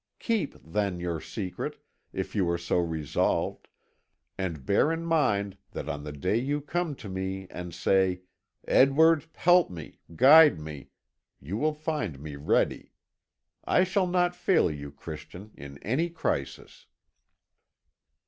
[0.17, 1.77] Keep, then, your secret,
[2.11, 3.67] if you are so resolved,
[4.35, 8.21] and bear in mind that on the day you come to me and say,
[8.67, 10.89] 'Edward, help me, guide me,'
[11.39, 12.93] you will find me ready.
[13.63, 16.87] I shall not fail you, Christian, in any crisis."